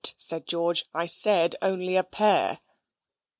[0.17, 2.59] said George, "I said only a pair."